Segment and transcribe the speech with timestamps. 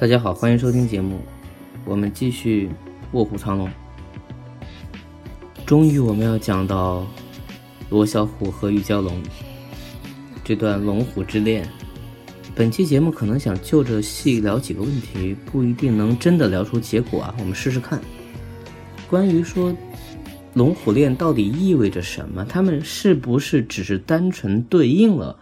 [0.00, 1.20] 大家好，欢迎收听节目，
[1.84, 2.68] 我们继续
[3.12, 3.68] 《卧虎藏龙》。
[5.66, 7.04] 终于，我们要讲到
[7.90, 9.20] 罗小虎和玉娇龙
[10.44, 11.68] 这段龙虎之恋。
[12.58, 17.32] 本期节目可能想就着细聊几个问题，不一定能真的聊出结果啊。
[17.38, 18.00] 我们试试看。
[19.08, 19.72] 关于说
[20.54, 22.44] 龙虎恋到底意味着什么？
[22.44, 25.38] 他们是不是只是单纯对应了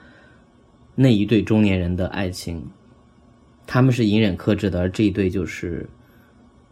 [0.95, 2.63] 那一对中年人的爱情？
[3.67, 5.89] 他们是隐忍克制的，而这一对就是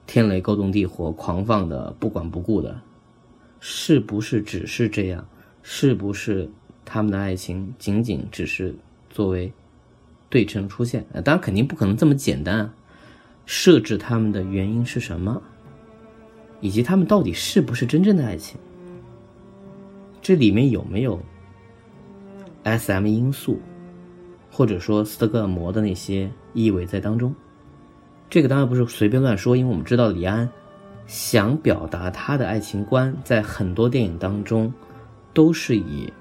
[0.07, 2.79] 天雷勾动地火、狂放的、不管不顾的，
[3.61, 5.27] 是不是只是这样？
[5.63, 6.47] 是不是
[6.85, 8.75] 他们的爱情仅仅只是
[9.09, 9.51] 作为
[10.35, 11.07] 对称出现？
[11.25, 12.75] 当然，肯定不可能这么简单啊！
[13.47, 15.41] 设置他们的原因是什么？
[16.61, 18.59] 以及他们到底是不是真正的爱情？
[20.21, 21.23] 这里面有没有
[22.65, 23.61] S.M 因素？
[24.51, 27.33] 或者说斯德哥尔摩的那些意味在当中，
[28.29, 30.51] 这个当然不是随便乱说，因为我们知道李安
[31.07, 34.73] 想表达他的爱情观，在很多电影当中
[35.33, 36.13] 都是以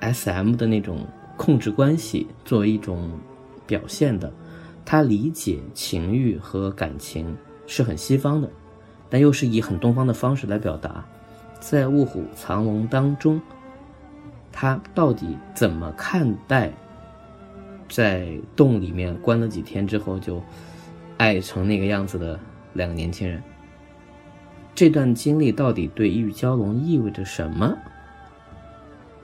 [0.00, 1.06] S.M 的那种
[1.38, 3.10] 控制关系作为一种
[3.66, 4.32] 表现的。
[4.84, 7.34] 他理解情欲和感情
[7.66, 8.50] 是很西方的，
[9.08, 11.04] 但又是以很东方的方式来表达。
[11.58, 13.40] 在《卧虎藏龙》当中，
[14.52, 16.70] 他到底怎么看待？
[17.88, 20.42] 在洞里面关了几天之后，就
[21.16, 22.38] 爱成那个样子的
[22.74, 23.42] 两个年轻人。
[24.74, 27.74] 这段经历到底对玉娇龙意味着什么？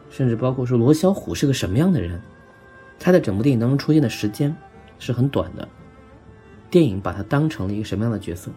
[0.08, 2.20] 甚至包括说罗小虎是个什么样的人？
[3.00, 4.54] 他在整部电影当中出现的时间
[5.00, 5.66] 是很短的。
[6.70, 8.52] 电影把他当成了一个什么样的角色？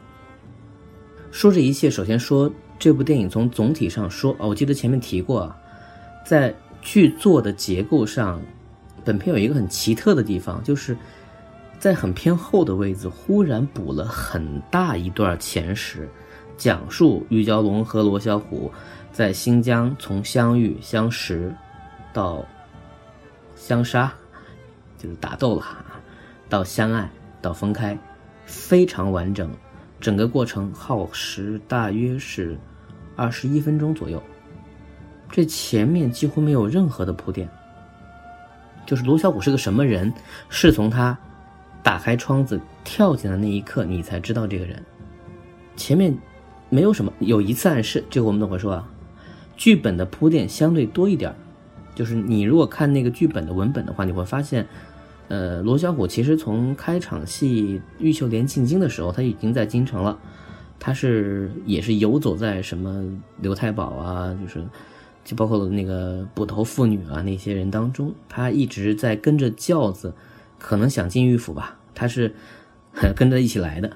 [1.32, 5.58] 说这一切，首先说这部电影从总体上说，哦，我记得前面提过啊，
[6.24, 6.54] 在
[6.84, 8.40] 剧作的结构上。
[9.06, 10.96] 本片有一个很奇特的地方，就是
[11.78, 16.08] 在很偏后的位置，忽然补了很大一段前史，
[16.56, 18.72] 讲述玉娇龙和罗小虎
[19.12, 21.54] 在新疆从相遇、相识
[22.14, 22.46] 到
[23.58, 24.14] 相杀，
[25.04, 25.66] 就是打斗了，
[26.48, 27.98] 到相爱到分开，
[28.46, 29.52] 非常完整，
[30.00, 32.58] 整个过程耗时大约是
[33.18, 34.24] 二十一分钟左右，
[35.30, 37.50] 这前面几乎没有任何的铺垫。
[38.86, 40.14] 就是罗小虎是个什么人，
[40.48, 41.18] 是从他
[41.82, 44.82] 打开窗子跳进来那一刻，你才知道这个人。
[45.76, 46.18] 前面
[46.70, 48.90] 没有什么，有一次暗示，这个我们等会说啊。
[49.56, 51.34] 剧本的铺垫相对多一点
[51.94, 54.68] 就是你如果看那个剧本的文本的话，你会发现，
[55.34, 60.20] 呃，罗小虎其实从开场戏玉秀莲进京的时候，他已经在京城了，
[60.80, 63.04] 他是也是游走在什么
[63.42, 64.64] 刘太保啊，就是。
[65.26, 70.14] 就包括那个捕头妇女啊，那些人当中，他一直在跟着轿子，
[70.60, 72.36] 可能想进御府吧，他是
[73.16, 73.96] 跟着一起来的。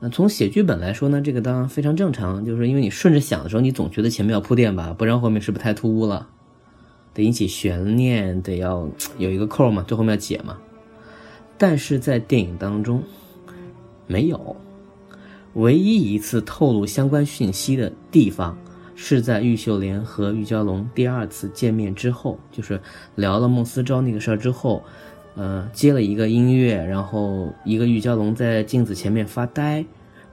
[0.00, 6.26] 那从写剧本来说呢，这个当然非常正常，就是因为你顺着想的时候，你总觉得前面要铺垫吧，不然后面是不是太突兀了？
[7.14, 10.58] 得引起悬念，得要有一个扣嘛，最后面要解嘛。
[11.58, 13.02] 但是在电影当中
[14.06, 14.56] 没有，
[15.54, 18.56] 唯一一次透露相关讯息的地方。
[18.94, 22.80] 是在玉秀莲和玉娇龙第二次见面之后，就是
[23.16, 24.84] 聊了孟思昭那个事儿之后，
[25.34, 29.84] 呃，接了一个音乐，然后一个玉娇龙在镜子前面发呆，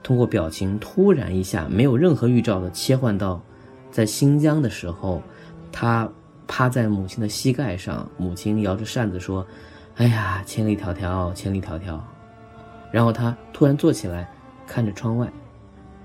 [0.04, 3.42] 通过表情突然一下没有任何预兆的切换到，
[3.90, 5.20] 在新疆的时候，
[5.72, 6.08] 他
[6.50, 9.46] 趴在母亲的膝盖上，母亲摇着扇子说
[9.94, 12.00] ：“哎呀，千里迢迢，千里迢迢。”
[12.90, 14.28] 然后他突然坐起来，
[14.66, 15.30] 看着窗外。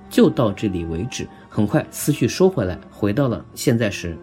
[0.07, 4.15] 就到这里为止，很快思绪收回来，回到了现在时。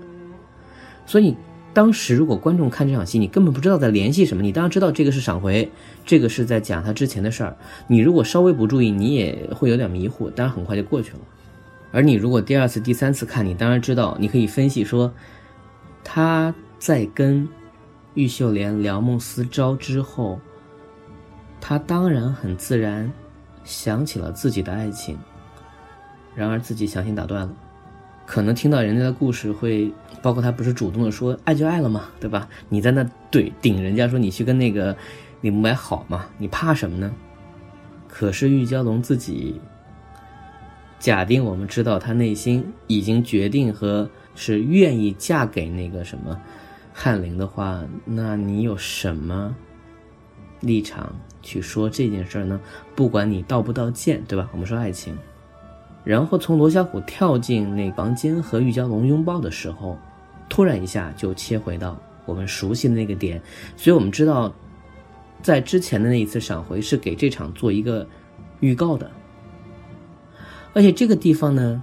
[1.04, 1.36] 所以，
[1.74, 4.44] 当时如果观众看这场戏，你根本不知道在联系什么。
[4.44, 5.68] 你当然知道这个是闪回，
[6.06, 7.56] 这个是在讲他之前的事儿。
[7.88, 10.30] 你如果稍微不注意，你也会有点迷糊。
[10.30, 11.18] 当然，很快就过去了。
[11.90, 15.12] 而你如果第二次、第三次看，你当然知道，你可以分析说，
[16.04, 17.48] 他在跟
[18.14, 20.40] 玉秀莲聊孟思昭之后，
[21.60, 23.10] 他当然很自然
[23.64, 25.18] 想起了自己的爱情。
[26.34, 27.52] 然而自己强行打断了，
[28.26, 32.48] 可能听到人家的故事会，包括他不是主动的说爱就爱了嘛，对吧？
[32.70, 34.96] 你在那怼顶人家说你去跟那个
[35.42, 37.12] 李慕白好嘛，你怕什么呢？
[38.08, 39.60] 可是玉娇龙自己，
[40.98, 46.40] 假定我们知道他内心已经决定和是愿意嫁给那个什么
[46.92, 49.54] 翰林的话，那你有什么
[50.60, 52.60] 立场去说这件事呢？
[52.94, 54.48] 不管你道不道歉，对吧？
[54.52, 55.16] 我们说爱情，
[56.04, 59.98] 然后从罗小虎跳进那房间和玉娇龙拥抱的时候，
[60.48, 63.40] 突然一下就切回到我们熟悉的那个点，
[63.76, 64.52] 所以我们知道，
[65.42, 68.06] 在之前的那一次闪回是给这场做一个
[68.60, 69.10] 预告的，
[70.72, 71.82] 而且这个地方呢。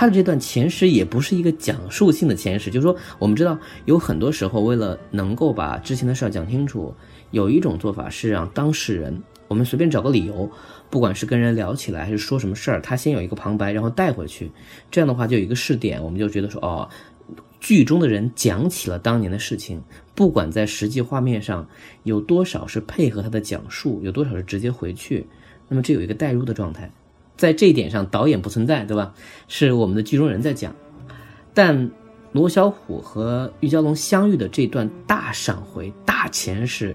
[0.00, 6.94] 他的这段前史也不是一个讲述性的前史，就是说，我们知道有很多时候，为了能够把之前的事儿讲清楚，
[7.32, 10.50] 有一种做法是让当事人，我们随便找个理由，
[10.88, 14.50] 不管是跟人聊起来还是说什么事儿，他先有一个旁白，然后带回去，
[14.90, 16.88] 这样的话就有一个试点，我们就觉得说，哦，
[17.60, 19.82] 剧中的人讲起了当年的事情，
[20.14, 21.68] 不管在实际画面上
[22.04, 25.26] 有多少是配合他的讲述，有多少是直接回去，
[25.68, 26.90] 那么这有一个代入的状态。
[27.40, 29.14] 在这一点上，导演不存在，对吧？
[29.48, 30.74] 是我们的剧中人在讲。
[31.54, 31.90] 但
[32.32, 36.94] 罗小虎和玉娇龙相遇的这段大闪回、大前世，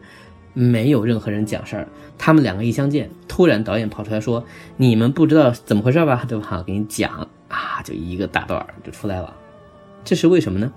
[0.54, 1.88] 没有任何人讲事儿。
[2.16, 4.46] 他们两个一相见，突然导演跑出来说
[4.78, 6.24] ：“你们不知道怎么回事吧？
[6.28, 6.64] 对吧？
[6.66, 9.36] 给你讲啊，就一个大段就出来了。
[10.04, 10.72] 这是为什么呢？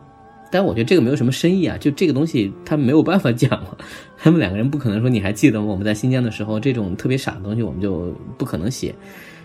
[0.51, 3.77] 但我觉得这个没有什么深意啊，就这个东西他没有办法讲了。
[4.17, 5.61] 他们两个人不可能说你还记得？
[5.61, 8.95] 我们在新疆的时候，这种特别傻的东西我们就不可能写。”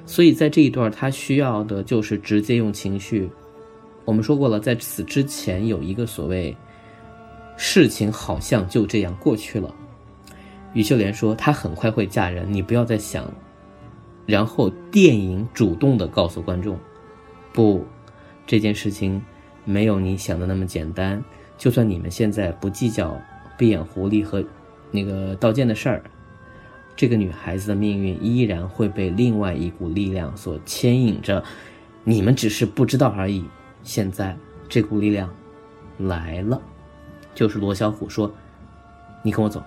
[0.06, 3.30] 所以在这一段，他需要的就是直接用情绪。
[4.06, 6.56] 我们说过了，在此之前有一个所谓
[7.56, 9.74] 事情好像就这样过去了。
[10.74, 13.32] 于秀莲说：“她很快会嫁人，你不要再想。”
[14.26, 16.78] 然后电影主动的告诉观众
[17.54, 17.86] ：“不，
[18.46, 19.22] 这件事情
[19.64, 21.24] 没有你想的那么简单。
[21.58, 23.18] 就算你们现在不计较
[23.58, 24.44] 闭眼狐狸和
[24.92, 26.04] 那个道剑的事儿。”
[26.96, 31.44] 这个女孩子的命运依然会被另外一股力量所牵引着，
[32.04, 33.44] 你们只是不知道而已。
[33.82, 34.38] 现在
[34.70, 35.30] 这股力量
[35.98, 36.62] 来了，
[37.34, 38.32] 就是罗小虎说
[39.24, 39.62] ：“你跟我走。”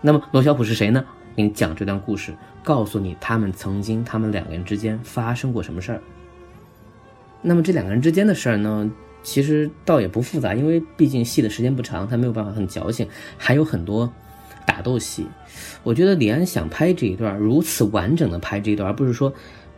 [0.00, 1.04] 那么罗小虎是谁呢？
[1.36, 6.00] 给你讲这段故事，告诉你他们曾经他们两个人之间发生过什么事儿。
[7.42, 8.90] 那么这两个人之间的事儿呢，
[9.22, 14.12] 其实倒也不复杂，因为毕竟戏的时间不长，他没有办法很矫情，还有很多。
[14.68, 15.24] 打斗戏，
[15.82, 19.32] 我觉得李安想拍这一段如此完整的拍这一段，而不是说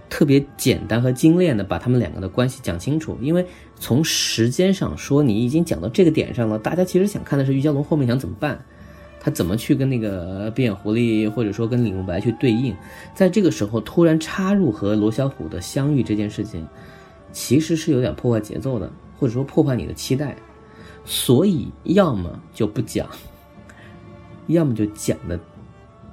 [0.08, 3.16] 特别简单和精炼的把他们两个的关系讲清楚。
[3.20, 3.46] 因为
[3.78, 8.60] 从时间上说，你已经讲到这个点上了，大家其实想看的是玉娇龙后面想怎么办，
[9.20, 12.74] 他怎么去跟那个闭眼狐狸或者说跟李慕白去对应。
[13.14, 16.66] 在这个时候突然插入和罗小虎的相遇这件事情，
[17.30, 20.34] 其实是有点破坏节奏的，或者说破坏你的期待。
[21.04, 23.08] 所以要么就不讲。
[24.52, 25.38] 要么就讲的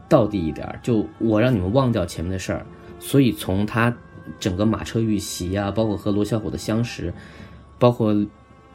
[0.10, 2.66] 到底一点就我让你们忘掉前面的事儿。
[3.00, 3.96] 所以从他
[4.40, 7.14] 整个马车遇袭呀，包括和罗小虎的相识，
[7.78, 8.14] 包括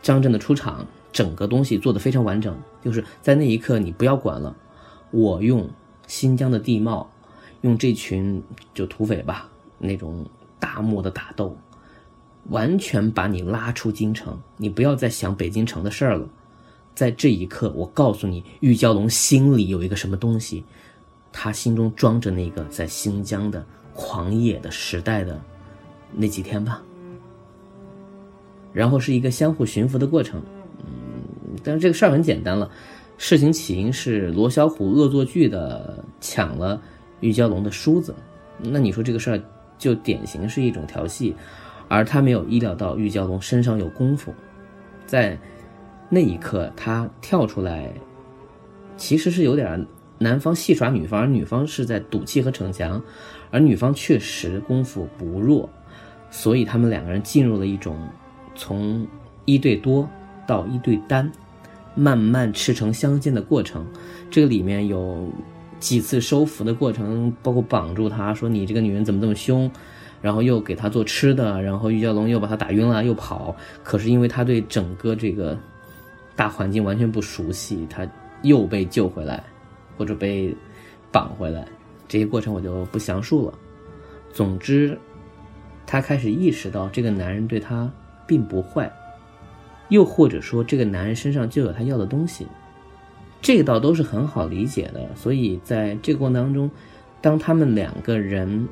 [0.01, 2.57] 张震的出场，整个东西做的非常完整。
[2.83, 4.57] 就是在那一刻，你不要管了，
[5.11, 5.69] 我用
[6.07, 7.11] 新疆的地貌，
[7.63, 8.43] 用这群
[8.73, 9.49] 就土匪吧，
[9.79, 10.25] 那种
[10.59, 11.57] 大漠的打斗，
[12.51, 16.29] 完全把你拉出京城，你不要再想北京城的事儿了。
[16.95, 20.63] 在这一刻，我告诉你，玉娇龙心里有一个什么东西，
[21.33, 25.41] 他心中装着那个在新疆的狂野的时代的
[26.13, 26.83] 那几天吧。
[28.75, 30.43] 然后是一个相互驯服的过程，
[30.81, 32.71] 嗯，但是这个事儿很简单了。
[33.17, 36.81] 事情起因是罗小虎恶作剧的抢了
[37.21, 38.15] 玉娇龙的梳子，
[38.59, 39.43] 那你说这个事儿
[39.79, 41.35] 就典型是一种调戏，
[41.89, 44.35] 而他没有意料到玉娇龙身上有功夫，
[45.07, 45.39] 在。
[46.15, 47.91] 那一刻，他跳出来，
[48.99, 49.87] 其实是有点
[50.19, 53.03] 男方戏耍女方，而女方是在赌气和逞强，
[53.51, 55.67] 而女方确实功夫不弱，
[56.31, 57.97] 所以他们两个人进入了一种
[58.55, 59.09] 从
[59.47, 60.07] 一对多
[60.47, 61.33] 到一对单，
[61.95, 63.87] 慢慢赤诚相见的过程。
[64.31, 65.31] 这个里面有
[65.81, 69.71] 几次收服的过程，包括绑住他说你这个女人怎么这么凶，
[70.21, 75.59] 然后又给他做吃的，然后玉娇龙又把他打晕了又跑，可是因为他对整个这个。
[76.43, 78.05] 大环境完全不熟悉，他
[78.43, 79.45] 又被救回来，
[79.97, 80.53] 或者被
[81.13, 81.65] 绑回来，
[82.09, 83.57] 这些过程我就不详述了。
[84.33, 84.99] 总之，
[85.87, 87.89] 他开始意识到这个男人对他
[88.27, 88.93] 并不坏，
[89.89, 92.45] 又或者说这个男人身上就有他要的东西，
[93.41, 95.15] 这个倒都是很好理解的。
[95.15, 96.69] 所以在这个过程当中，
[97.21, 98.69] 当他们两个人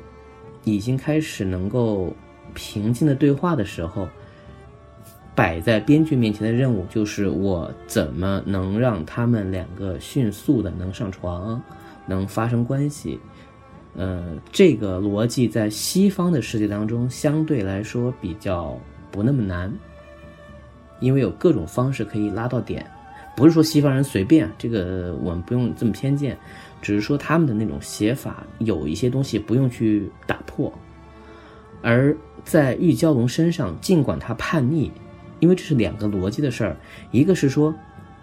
[0.65, 2.13] 已经开始能够
[2.53, 4.09] 平静的对话的时候。
[5.33, 11.61] 摆在编剧面前的任务就是我怎么能让他们两个迅速的能上床，
[12.05, 13.19] 能发生关系？
[13.95, 18.77] 呃，这个逻辑在西方的世界当中相对来说比较
[19.11, 19.71] 不那么难，
[20.99, 22.85] 因为有各种方式可以拉到点。
[23.35, 26.37] 不是说西方人随便，这个我们不用这么偏见，
[26.81, 30.71] 只是说他们的那种写法有一些东西不用去打破。
[31.81, 34.91] 而在玉娇龙身上，尽管他叛逆，
[35.41, 36.77] 因为这是两个逻辑的事儿，
[37.11, 37.75] 一个是说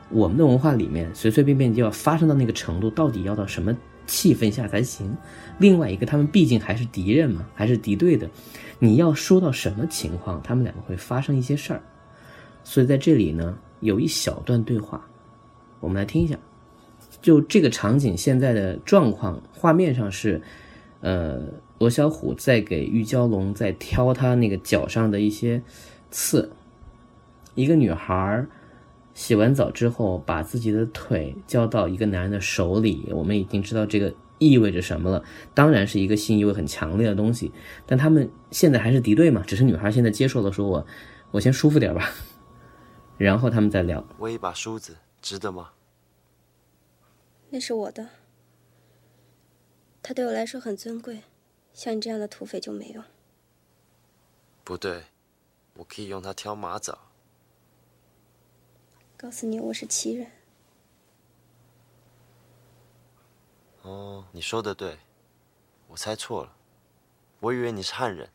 [0.08, 5.08] 我们的文化里面随随便便就要发生到那个程度，到底要到什么气氛下才行；
[5.58, 8.30] 另外一个，他们毕竟还是敌人嘛，还是敌对的，
[8.78, 11.82] 你要说到什么情况，他们两个会发生一些事儿。
[12.64, 15.06] 所以在这里呢，有一小段对话，
[15.80, 16.38] 我们来听一下。
[17.20, 20.40] 就这个场景现在的状况，画面上是，
[21.00, 21.42] 呃。
[21.78, 25.62] 罗小虎在给玉娇龙在挑他那个脚上的一些
[26.10, 26.50] 刺。
[27.58, 28.46] 一个女孩
[29.14, 35.24] 洗完澡之后，把自己的腿交到一个男人的手里，我们已经知道这个意味着什么了。
[35.54, 37.50] 当然是一个性意味很强烈的东西。
[37.84, 39.42] 但他们现在还是敌对嘛？
[39.44, 40.86] 只是女孩现在接受了，说我
[41.32, 42.08] 我先舒服点吧，
[43.18, 44.06] 然后他们再聊。
[44.18, 45.70] 我一把梳子值得吗？
[47.50, 48.06] 那是我的，
[50.00, 51.22] 它对我来说很尊贵。
[51.72, 53.02] 像你这样的土匪就没用。
[54.62, 55.02] 不对，
[55.74, 57.07] 我可以用它挑马枣。
[59.20, 60.30] 告诉你，我是奇人。
[63.82, 64.96] 哦，你说的对，
[65.88, 66.54] 我猜错了，
[67.40, 68.30] 我以为你是汉人。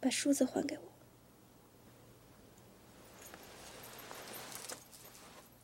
[0.00, 0.84] 把梳子还给我。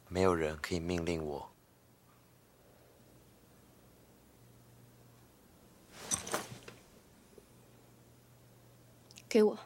[0.09, 1.51] 没有人可以命令我。
[9.27, 9.59] 给我。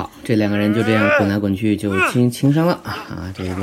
[0.00, 3.30] 好，这两个人就这样滚来滚去，就轻轻伤了啊！
[3.36, 3.60] 这个就，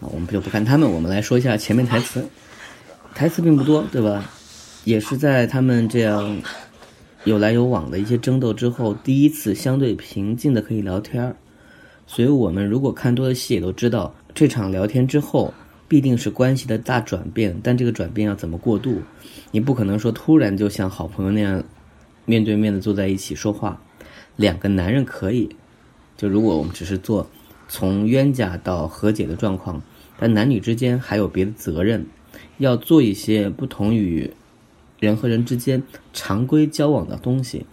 [0.00, 2.28] 我们就不看他们，我们来说一下前面台词。
[3.14, 4.28] 台词并不多，对吧？
[4.82, 6.42] 也是在他们这样。
[7.22, 11.36] 有来有往的一些争斗之后，第一次相对平静的可以聊天儿，
[12.04, 15.54] 所以我们如果看多的戏也都知道，这场聊天之后
[15.86, 19.00] 必定是关系的大转变，但这个转变要怎么过渡？
[19.52, 21.62] 你不可能说突然就像好朋友那样
[22.24, 23.80] 面对面的坐在一起说话，
[24.36, 25.48] 两个男人可以，
[26.16, 27.28] 就如果我们只是做
[27.68, 29.82] 从冤家到和解的状况，
[30.18, 32.06] 但男女之间还有别的责任，
[32.58, 34.30] 要做一些不同于。
[35.00, 35.82] 人和人之间
[36.14, 37.66] 常规交往的东西，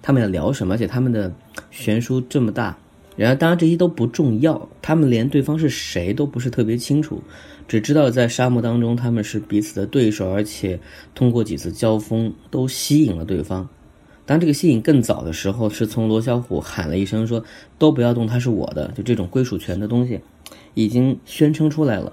[0.00, 0.74] 他们要聊什么？
[0.74, 1.30] 而且他们的
[1.70, 2.78] 悬殊这么大。
[3.14, 4.68] 然而，当然这些都不重要。
[4.80, 7.20] 他们连对方是谁都不是特别清楚，
[7.66, 10.80] 只知道在沙漠当中他们是彼此的对手，而且
[11.14, 13.68] 通过几次交锋都吸引了对方。
[14.28, 17.42] 当这个吸引更早的时候，是从罗小虎喊了一声说
[17.78, 20.20] ：“都不要动，他是我的。”就这种归属权的东西，
[20.74, 22.12] 已经宣称出来了。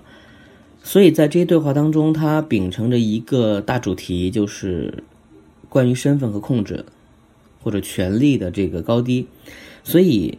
[0.81, 5.03] 所以在这些对话当中，他秉承着一个大主题，就是
[5.67, 6.85] 关于身份和控制，
[7.61, 9.27] 或者权力的这个高低。
[9.83, 10.37] 所以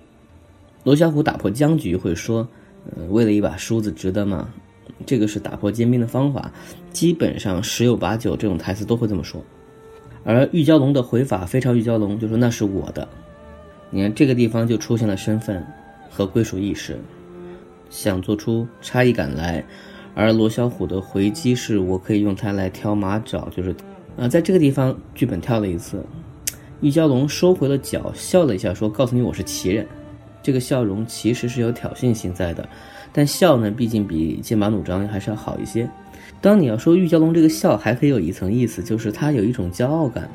[0.83, 2.49] 罗小虎打破僵局会说
[2.97, 4.49] ：“呃，为了一把梳子，值得吗？”
[5.05, 6.51] 这个是打破坚冰的方法。
[6.91, 9.45] 基本上十有八九这种台词都会这么说。
[10.27, 13.07] 而玉娇龙的回法非常玉娇龙就说：“那是我的。”
[13.89, 15.65] 你看这个地方就出现了身份
[16.11, 16.99] 和归属意识，
[17.89, 19.65] 想做出差异感来。
[20.17, 23.73] 而罗小虎的回击是我可以用它来挑马爪，就是，
[24.19, 26.05] 啊，在这个地方剧本跳了一次，
[26.81, 29.87] 玉娇龙收回了脚，笑了一下，说：“告诉你我是奇人。”
[30.43, 32.69] 这个笑容其实是有挑衅性在的，
[33.13, 35.89] 但笑呢，毕竟比剑拔弩张还是要好一些。
[36.41, 40.31] 当你要说玉娇龙这个笑，还可以有一层意思，就是他有一种骄傲感，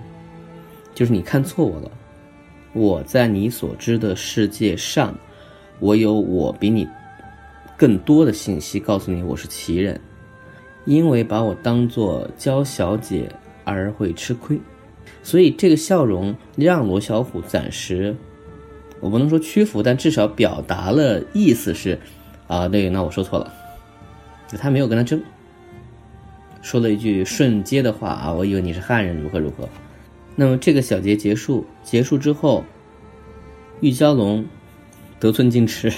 [0.93, 1.91] 就是你看错我了，
[2.73, 5.13] 我在你所知的世界上，
[5.79, 6.87] 我有我比你。
[7.77, 9.99] 更多的信息告诉你我是奇人，
[10.85, 13.27] 因为把我当做娇小姐
[13.63, 14.59] 而会吃亏，
[15.23, 18.15] 所以这个笑容让罗小虎暂时，
[18.99, 21.99] 我不能说屈服，但至少表达了意思是，
[22.45, 23.51] 啊，对，那我说错了，
[24.59, 25.19] 他没有跟他争，
[26.61, 29.67] 说了一句顺接的话啊，我以为你是汉人，如何如何。
[30.35, 32.63] 那么这个小节结束，结束之后，
[33.81, 34.45] 玉娇龙
[35.19, 35.91] 得寸进尺，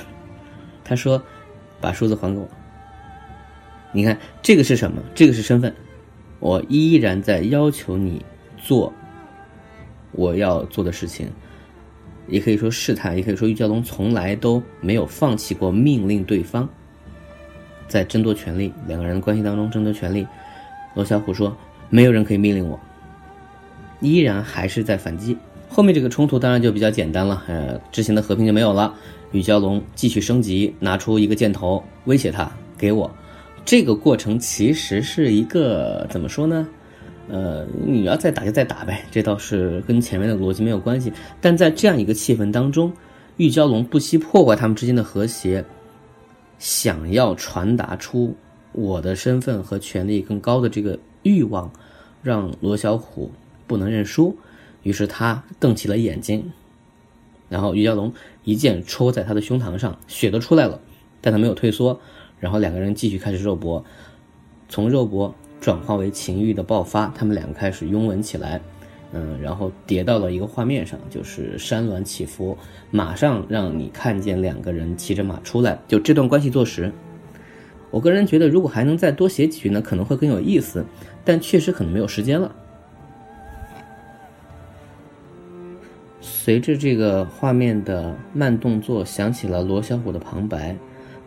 [0.83, 1.21] 他说。
[1.81, 2.47] 把梳子还给我。
[3.91, 5.03] 你看，这个是什么？
[5.13, 5.75] 这个是身份。
[6.39, 8.23] 我依然在要求你
[8.55, 8.93] 做
[10.13, 11.29] 我要做的事情，
[12.29, 16.69] 也可以说试探，也可以说玉娇龙从来都没有放弃过命令对方。
[17.89, 20.25] 在争夺权力，两个人的关系当中争夺权力，
[20.93, 21.55] 罗小虎说
[21.89, 22.79] ：“没有人可以命令我。”
[24.01, 25.37] 依然还是在反击。
[25.69, 28.93] 后面这个冲突当然就比较简单了，呃，之前的和平就没有了。
[29.31, 33.09] 玉娇龙继续升级，拿出一个箭头威胁他给我。
[33.65, 36.67] 这个过程其实是一个怎么说呢？
[37.29, 41.11] 呃，你要再打就再打呗，这倒是跟前面的逻辑没有关系。
[41.39, 42.91] 但在这样一个气氛当中，
[43.37, 45.63] 玉娇龙不惜破坏他们之间的和谐，
[46.59, 48.35] 想要传达出
[48.73, 51.71] 我的身份和权力更高的这个欲望，
[52.21, 53.31] 让罗小虎
[53.65, 54.35] 不能认输。
[54.81, 56.51] 于是他瞪起了眼睛，
[57.49, 58.13] 然后玉娇龙
[58.43, 60.81] 一剑戳在他的胸膛上，血都出来了，
[61.21, 61.99] 但他没有退缩。
[62.39, 63.85] 然后两个人继续开始肉搏，
[64.67, 68.59] 从肉搏转化为情欲的爆发，他们两个开始拥吻起来，
[69.13, 72.57] 嗯，然后叠到了一个画面上，就是山峦起伏，
[72.91, 76.91] 马上让你看见两个人骑着马出来，就这段关系坐实。
[77.93, 80.83] 我个人觉得，如果还能再多写几句呢，可能会更有意思，
[81.23, 82.51] 但确实可能没有时间了。
[86.19, 90.75] 随着这个画面的慢动作，响起了罗小虎的旁白。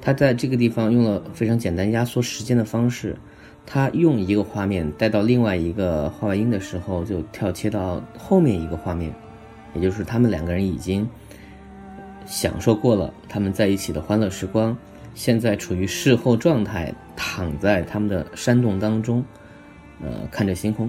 [0.01, 3.17] 他在这个地方用了非常简单压缩时间的方式。
[3.65, 9.15] 他用一个画面带到另外一个画外音的时候，就跳切到后面一个画面，
[9.73, 11.09] 也就是他们两个人已经
[12.27, 14.77] 享受过了他们在一起的欢乐时光，
[15.17, 19.25] 现在处于事后状态，躺在他们的山洞当中，
[20.01, 20.89] 呃，看着星空。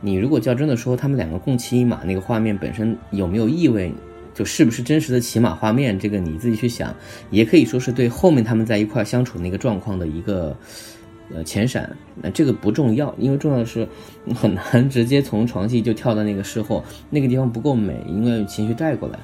[0.00, 3.92] 你如果较真的说，他们两个共骑一马，那个画面本身有没有意味，
[4.34, 6.92] 就是不是真实的骑马画面，这个你自己去想，
[7.30, 10.56] 也可以说是对后面他们在一块相处那个状况的一个
[11.32, 11.88] 呃前闪。
[12.16, 13.86] 那这个不重要，因为重要的是
[14.34, 19.18] 很难直接从床戏就跳到那个事后那个地方不够美，应该用情绪带过来。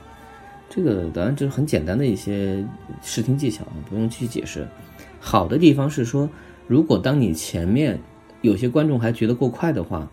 [0.68, 2.64] 这个当然这是很简单的一些
[3.02, 4.66] 视听技巧啊，不用去解释。
[5.20, 6.28] 好的地方是说，
[6.66, 7.99] 如果当你前面
[8.42, 10.08] 有些观众还觉得过快的话。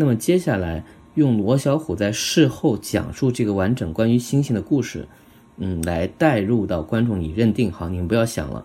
[0.00, 0.84] 那么接下来
[1.16, 5.08] 用罗小虎在事后讲述这个完整关于星星的故事，
[5.56, 8.64] 嗯，来带入到观众，你认定好，你们不要想了，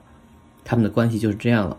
[0.64, 1.78] 他们的关系就是这样了，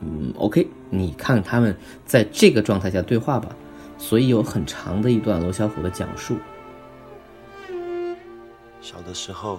[0.00, 3.54] 嗯，OK，你看他们在这个状态下对话吧。
[3.98, 6.38] 所以有很长的一段罗小虎的讲述。
[8.86, 9.58] 小的时候，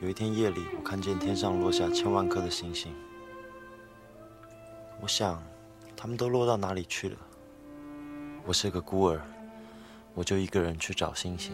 [0.00, 2.94] 有一天夜里，我看见天上落下千万颗的星星，
[5.00, 5.42] 我想，
[5.96, 7.16] 他们都落到哪里去了？
[8.46, 9.20] 我是个孤儿，
[10.14, 11.52] 我就一个人去找星星。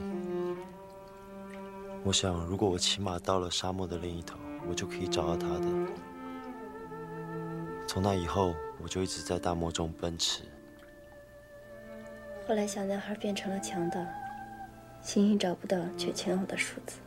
[2.04, 4.36] 我想，如果我骑马到了沙漠的另一头，
[4.68, 5.64] 我就可以找到他的。
[7.86, 10.42] 从那以后，我就一直在大漠中奔驰。
[12.46, 13.98] 后来，小男孩变成了强盗，
[15.00, 16.98] 星星找不到，却前后的数字。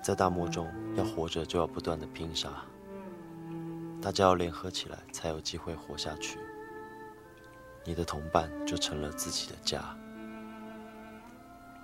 [0.00, 2.48] 在大漠中，要活着就要不断的拼杀，
[4.00, 6.38] 大家要联合起来，才有机会活下去。
[7.84, 9.82] 你的同伴就成了自己的家。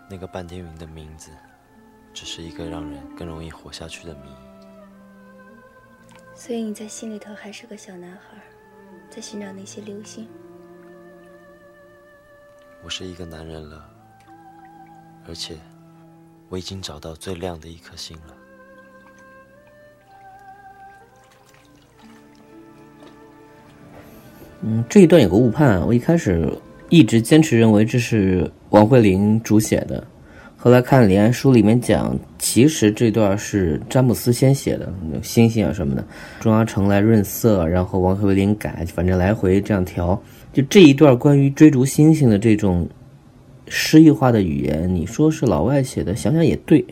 [0.08, 1.30] 那个半天云的名字，
[2.12, 4.30] 只是一个让人更容易活下去的谜。
[6.34, 8.42] 所以你在心里头还是个小男孩，
[9.10, 10.28] 在寻找那些流星。
[12.84, 13.82] 我是一个男人了，
[15.26, 15.56] 而且
[16.50, 18.34] 我已经找到最亮的一颗星了。
[24.60, 26.46] 嗯，这一段有个误判，我一开始
[26.90, 30.06] 一直坚持认为这是王慧玲主写的，
[30.54, 32.14] 后来看李安书里面讲，
[32.54, 34.88] 其实这段是詹姆斯先写的，
[35.24, 36.06] 星星啊什么的，
[36.38, 40.22] 钟阿城来润色，然后王慧玲改，反正来回这样调。
[40.52, 42.88] 就这一段关于追逐星星的这种
[43.66, 46.86] 诗意化的语言，你说是老外写的，想想也对。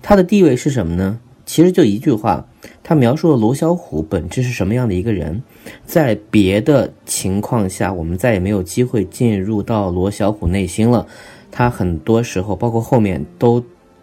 [0.00, 1.18] 他的地位是什么呢？
[1.44, 2.46] 其实就一句话，
[2.84, 5.42] 他描述了罗小虎本质是什么样的一个人。
[5.84, 11.04] 在别的情况下，我们再也没有机会进入到罗小虎内心了。
[11.50, 13.60] 他很多时候，包括后面，都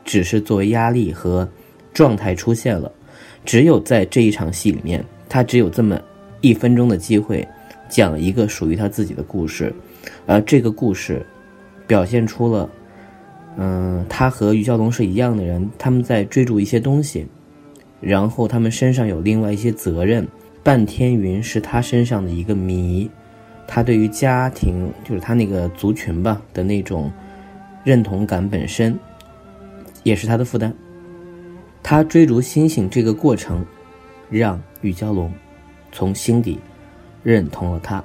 [0.09, 1.47] 只是作为压力和
[1.93, 2.91] 状态出现了。
[3.45, 6.01] 只有在这一场戏里面，他只有这么
[6.41, 7.47] 一分钟的机会，
[7.87, 9.71] 讲一个属于他自己的故事。
[10.25, 11.23] 而这个故事，
[11.85, 12.67] 表现出了，
[13.57, 17.27] 嗯，他和于小龙是一样的人，他们在追逐一些东西，
[18.01, 20.27] 然后他们身上有另外一些责任。
[20.63, 23.07] 半天云是他身上的一个谜，
[23.67, 27.11] 他对于家庭，就是他那个族群吧的那种
[27.83, 28.97] 认同感本身，
[30.03, 30.73] 也是他的负担。
[31.81, 33.65] 他追逐星星这个过程，
[34.29, 35.31] 让玉娇龙
[35.91, 36.59] 从心底
[37.23, 38.03] 认同了他。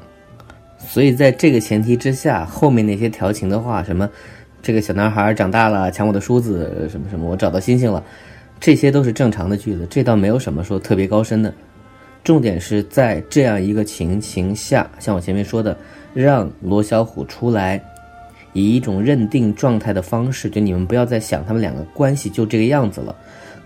[0.78, 4.08] 所以在这个前提之下，后面那些调情的话，什么
[4.62, 8.02] 这个小男孩长大了抢我的梳子，什么什么我找到星星了，
[8.60, 11.52] 这些都是正常的句子，这倒没有什么说特别高深的。
[12.22, 15.76] 重点是在这样一个情形下，像我前面说的，
[16.14, 17.82] 让罗小虎出来，
[18.54, 23.14] 以一种认定状态的方式，就你们不要再想他们两个关系就这个样子了。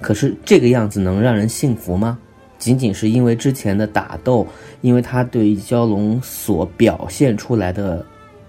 [0.00, 2.18] 可是这个样子能让人信服吗？
[2.58, 4.44] 仅仅是因为之前的打斗，
[4.80, 8.04] 因为他对于蛟龙所表现出来的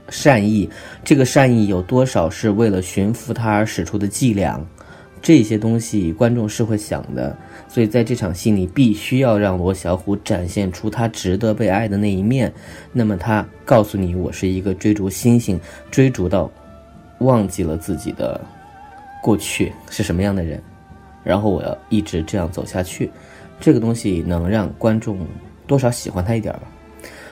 [0.09, 0.67] 善意，
[1.03, 4.59] 这个善意有多少是为了驯服他而使出的伎俩？
[5.21, 7.35] 这些东西观众是会想的。
[7.67, 12.51] 所以在这场戏里，必须要让罗小虎展现出他值得被爱的那一面。
[12.91, 15.59] 那么他告诉你，我是一个追逐星星，
[15.91, 16.49] 追逐到
[17.19, 18.39] 忘记了自己的
[19.21, 20.61] 过去是什么样的人，
[21.23, 23.11] 然后我要一直这样走下去。
[23.59, 25.19] 这个东西能让观众
[25.67, 26.61] 多少喜欢他一点吧。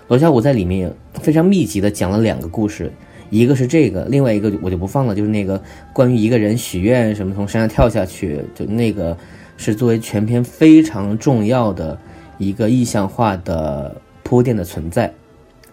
[0.07, 2.91] 罗小虎在里面非常密集的讲了两个故事，
[3.29, 5.61] 一个是这个，另外一个我就不放了，就是那个
[5.93, 9.17] 关于一个人许愿什么从山上跳下去，就那个
[9.57, 11.97] 是作为全篇非常重要的
[12.37, 15.13] 一个意象化的铺垫的存在。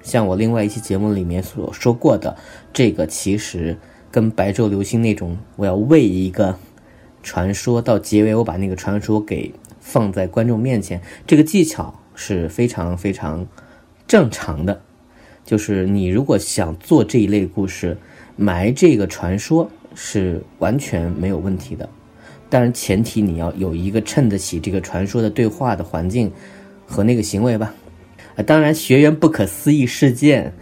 [0.03, 2.37] 像我另外一期节目里面所说过的，
[2.73, 3.77] 这个其实
[4.11, 6.57] 跟白昼流星那种，我要为一个
[7.23, 9.53] 传说到结尾，我把那个传说给。
[9.87, 13.47] 放在观众面前，这个技巧是非常非常
[14.09, 14.81] 正常的。
[15.45, 17.97] 就是你如果想做这一类故事，
[18.37, 21.89] 埋这个传说是完全没有问题的。
[22.49, 26.31] 但是前提你要有一个衬得起这个传说的对话的环境
[26.87, 27.75] 和那个行为吧。
[28.37, 30.53] 啊，当然学员不可思议事件，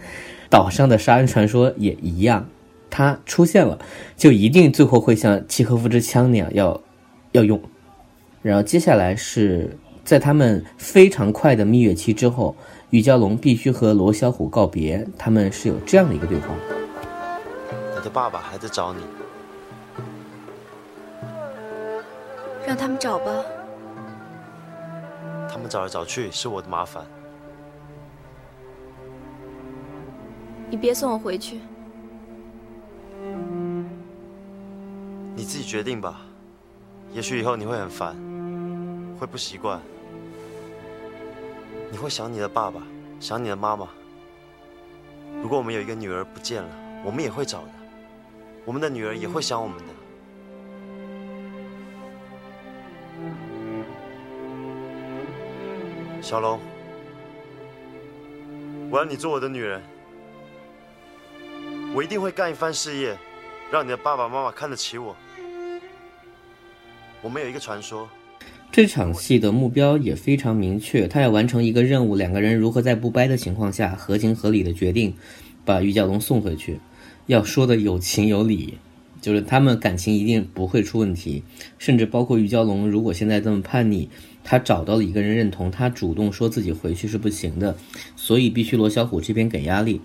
[0.49, 2.47] 岛上的杀人传说也一样，
[2.89, 3.79] 它出现了，
[4.15, 6.81] 就一定最后会像契诃夫之枪那样要
[7.31, 7.61] 要用。
[8.41, 12.55] 然后接下来是在他们非常快的蜜月期之后，
[12.93, 15.03] 玉娇龙必须和罗小虎告别。
[15.17, 16.49] 他们是有这样的一个对话：
[17.95, 19.01] 你的爸爸还在找你，
[22.67, 23.31] 让他们找吧。
[25.49, 27.03] 他们找来找去是我的麻烦。
[30.69, 31.61] 你别送我回去。
[35.35, 36.21] 你自己决定吧。
[37.11, 38.15] 也许以后你会很烦。
[39.19, 39.81] 会不习惯，
[41.93, 42.81] 你会想你的爸爸，
[43.19, 43.87] 想你的妈妈。
[45.43, 46.69] 如果我们有一个女儿不见了，
[47.05, 47.69] 我们也会找的，
[48.65, 49.83] 我们的女儿也会想我们的。
[56.19, 56.59] 小龙，
[58.89, 59.79] 我要你做我的女人，
[61.93, 63.15] 我一定会干一番事业，
[63.71, 65.15] 让你的爸爸妈妈看得起我。
[67.21, 68.09] 我们有一个传说。
[68.73, 72.15] 这场戏的目标也非常明确，他要完成一个任务。
[72.15, 75.13] 两个人如何在不掰的情况下，合情合理的决定
[75.63, 76.79] 把于娇龙送回去？
[77.27, 78.73] 要说的有情有理，
[79.21, 81.43] 就是他们感情一定不会出问题。
[81.77, 84.09] 甚至包括于娇龙，如果现在这么叛逆，
[84.43, 87.77] 他找到了一个人认同，他主动说自己回去是不行的，
[88.15, 90.01] 所以必须罗小虎这边给压力。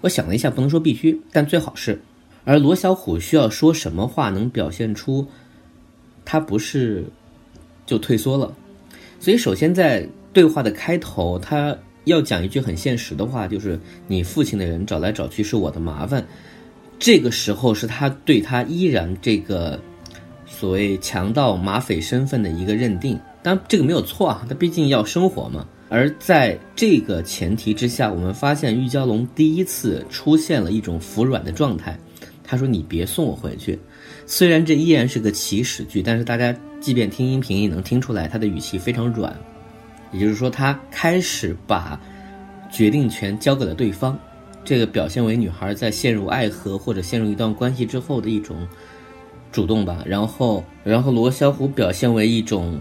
[0.00, 2.00] 我想了一下，不能说必须，但最好是。
[2.44, 5.28] 而罗小虎需要说什么话，能表现出
[6.24, 7.04] 他不是？
[7.90, 8.54] 就退缩了，
[9.18, 13.76] 所以首先在对话的开头，他要讲一句很现实的话，就是
[14.06, 16.24] 你父亲的人找来找去是我的麻烦。
[17.00, 19.76] 这个时候是他对他依然这个
[20.46, 25.66] 所谓强盗马匪身份的一个认定，当然这个没有错啊，他毕竟要生活嘛。
[25.88, 31.98] 而在这个前提之下，我们发现玉娇龙第一次出现了一种服软的状态。
[32.44, 33.76] 他说：“你别送我回去。”
[34.30, 36.54] 虽然这依然是个起始句，但是大家。
[36.80, 39.38] 即便听音频也能听出来，他的语气非常软，
[40.12, 42.00] 也就是说，他开始把
[42.70, 44.18] 决定权交给了对方。
[44.64, 48.66] 这个表现为女孩在陷入爱河或者陷入一段关系之后的一种
[49.52, 50.02] 主动吧。
[50.06, 52.80] 然后，然后罗小虎表现为一种，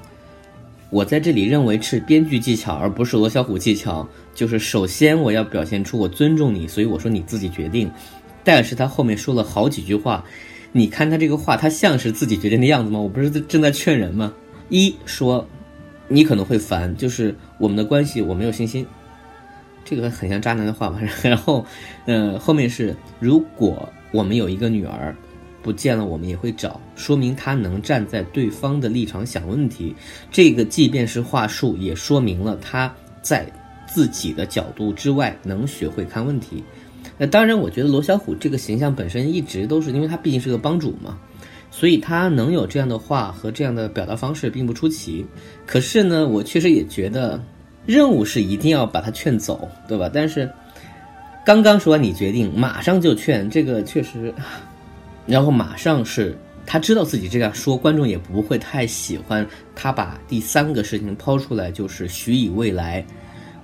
[0.92, 4.08] 我在这里认为是编剧技巧，而不是罗小虎技巧。
[4.34, 7.92] 就是首先我要表现出我尊重你，所以我说你自己决定。
[8.46, 10.24] 但是他后面说了好几句话。
[10.72, 13.00] 你看他这个话，他像是自己决定的样子吗？
[13.00, 14.32] 我不是正在劝人吗？
[14.70, 15.48] 一说，
[16.08, 18.86] 你可能会烦，就是我们的关系我没有信心，
[19.84, 21.00] 这个很像渣男的话吧。
[21.24, 21.66] 然后，
[22.06, 25.16] 嗯，后面是如果我们有一个女儿
[25.64, 29.96] 不见了，我们也会找，说明他能站在对方的立场想问题。
[30.32, 33.52] 这个即便是话术，也说明了他在
[33.88, 36.64] 自己的角度之外能学会看问题。
[37.22, 41.20] 那当然，我觉得罗小虎这个形象本身一直都是，因为他毕竟是个帮主嘛，
[41.70, 45.26] 所以他能有这样的话和这样的表达方式并不出奇。
[45.66, 47.44] 可是呢，我确实也觉得
[47.86, 50.10] 任务是一定要把他劝走，对吧？
[50.12, 50.50] 但是
[51.46, 54.34] 刚刚说完你决定，马上就劝，这个确实，
[55.28, 63.06] 然后马上是他知道自己这样说，观众也不会太喜欢他把第三个事情抛出来，就是许以未来。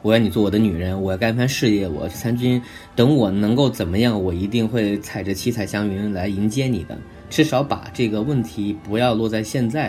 [0.06, 2.62] 我要你做我的女人，我要干一番事业，我要去参军。
[2.96, 6.96] 等我能够怎么样，我一定会踩着七彩祥云来迎接你的。
[7.28, 9.88] 至少把这个问题不要落在现在，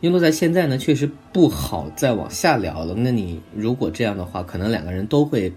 [0.00, 2.94] 因为落在现在呢，确实不好再往下聊了。
[2.96, 5.52] 那你如果这样的话，可能两个人都会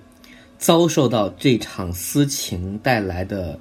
[0.57, 3.59] 遭受到这场私情带来的，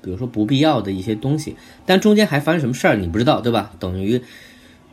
[0.00, 1.56] 比如说不必要的一些东西。
[1.84, 3.72] 但中间还发生什么事儿，你不知道，对吧？
[3.80, 4.22] 等于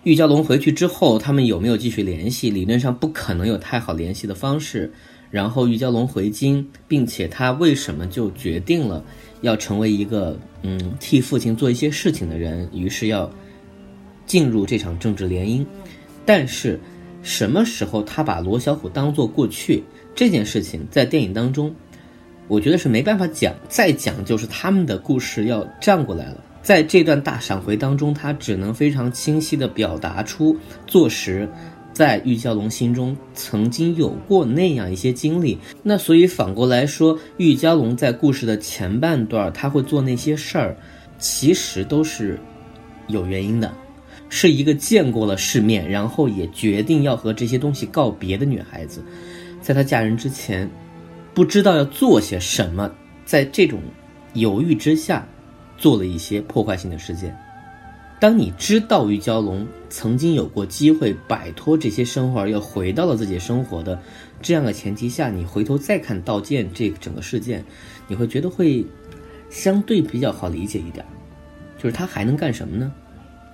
[0.07, 2.49] 玉娇龙回去之后，他们有没有继续联系？
[2.49, 4.89] 理论上不可能有太好联系的方式。
[5.29, 9.03] 然后玉娇龙回京，并且他为什么就决定了？
[9.41, 13.29] 要成为一个嗯替父亲做一些事情的人，于是要
[14.25, 15.65] 进入这场政治联姻。
[16.25, 16.79] 但是
[17.21, 19.83] 什么时候他把罗小虎当做过去
[20.15, 21.75] 这件事情，在电影当中，
[22.47, 23.53] 我觉得是没办法讲。
[23.67, 26.41] 再讲就是他们的故事要站过来了。
[26.67, 31.47] 在这段大闪回当中，他只能非常清晰地表达出坐实。
[31.93, 40.75] 在玉娇龙心中曾经有过那样一些经历，那所以反过来说，玉娇龙在故事的前半段他会做那些事儿，
[41.17, 42.37] 其实都是
[43.07, 43.73] 有原因的，
[44.27, 49.01] 是一个见过了世面，然后也决定要和这些东西告别的女孩子，
[49.61, 50.69] 在她嫁人之前，
[51.33, 52.91] 不知道要做些什么，
[53.23, 53.79] 在这种
[54.33, 55.25] 犹豫之下，
[55.77, 57.35] 做了一些破坏性的事件。
[58.19, 63.99] 当你知道玉娇龙曾经有过机会摆脱这些生活，又回到了自己生活的
[64.41, 67.63] 这样的前提下，你回头再看道剑这整个事件，
[68.07, 68.83] 你会觉得会
[69.51, 71.05] 相对比较好理解一点。
[71.77, 72.91] 就是他还能干什么呢？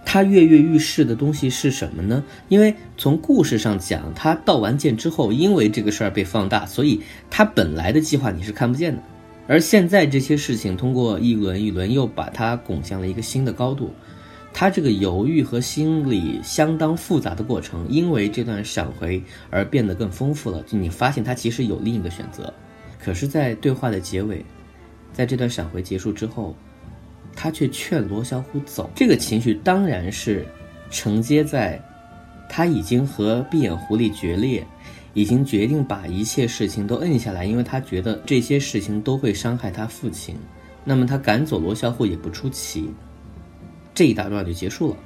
[0.05, 2.23] 他跃跃欲试的东西是什么呢？
[2.47, 9.01] 因为从故事上讲，他道完剑之后，因为这个事儿被放大，所以他本来的计划你是看不见的。
[9.47, 13.93] 而现在这些事情通过一轮一轮，又把它拱向了一个新的高度。
[14.55, 20.61] 他这个犹豫和心理相当复杂的过程，因为这段闪回而变得更丰富了。
[20.63, 22.53] 就你发现他其实有另一个选择，
[23.03, 24.45] 可是，在对话的结尾，
[25.11, 26.55] 在这段闪回结束之后，
[27.35, 28.89] 他却劝罗小虎走。
[28.95, 30.45] 这个情绪当然是
[30.91, 31.83] 承接在
[32.47, 34.63] 他已经和闭眼狐狸决裂，
[35.13, 40.35] 已经决定把一切事情都摁下来，因为他觉得这些事情都会伤害他父亲。
[40.83, 42.89] 那么他赶走罗小虎也不出奇。
[43.93, 44.97] 这一大段就结束了，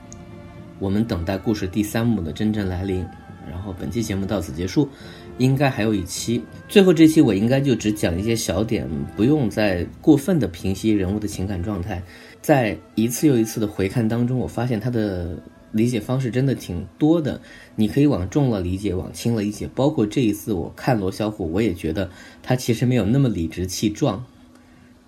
[0.79, 3.05] 我们等待故事第三幕的真正来临。
[3.49, 4.89] 然后本期节目到此结束，
[5.37, 6.43] 应该还有一期。
[6.67, 12.01] 最后这期我应该就只讲一些小点，不用再过分的平息人物的情感状态。
[12.41, 15.37] 在一次又一次的回看当中，我发现他的
[15.71, 17.41] 理解方式真的挺多的。
[17.75, 19.69] 你可以往重了理解，往轻了理解。
[19.75, 22.09] 包括这一次我看罗小虎，我也觉得
[22.41, 24.25] 他其实没有那么理直气壮。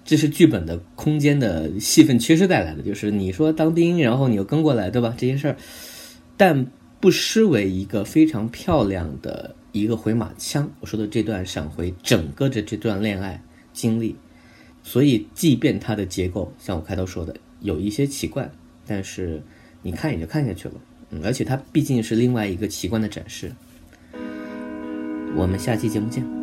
[0.05, 5.13] 这是剧本的空间的戏份缺失带来的，就是你说当兵，然后你又跟过来，对吧？
[5.15, 5.57] 这些事儿，
[6.35, 6.65] 但
[6.99, 10.71] 不失为一个非常漂亮的一个回马枪。
[10.79, 13.39] 我说的这段闪回，整个的这段恋爱
[13.71, 14.15] 经历，
[14.81, 18.49] 所以即便它的结构像我开头说的有一些奇怪，
[18.87, 19.43] 但是
[19.81, 20.75] 你看也就看下去了。
[21.11, 23.51] 嗯，而且它毕竟是另外一个奇观的展示。
[25.35, 26.38] 我们下期节目见。